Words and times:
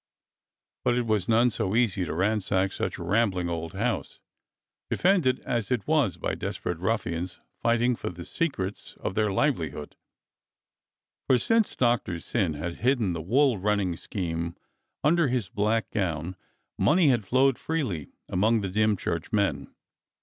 But 0.83 0.95
it 0.97 1.05
was 1.05 1.29
none 1.29 1.51
so 1.51 1.75
easy 1.75 2.05
to 2.05 2.13
ransack 2.15 2.71
such 2.73 2.97
a 2.97 3.03
rambling 3.03 3.49
old 3.49 3.73
house, 3.73 4.19
defended 4.89 5.39
as 5.41 5.69
it 5.69 5.85
was 5.85 6.17
by 6.17 6.33
desperate 6.33 6.79
ruflSans 6.79 7.37
fighting 7.61 7.95
for 7.95 8.09
the 8.09 8.25
secrets 8.25 8.95
of 8.99 9.13
their 9.13 9.31
livelihood, 9.31 9.95
for 11.27 11.37
since 11.37 11.75
Doctor 11.75 12.17
Syn 12.17 12.55
had 12.55 12.77
hidden 12.77 13.13
the 13.13 13.21
wool 13.21 13.59
running 13.59 13.95
scheme 13.95 14.55
under 15.03 15.27
his 15.27 15.49
black 15.49 15.91
gown 15.91 16.35
money 16.79 17.09
had 17.09 17.23
flowed 17.23 17.59
freely 17.59 18.07
among 18.27 18.61
the 18.61 18.69
Dymchurch 18.69 19.31
men. 19.31 19.71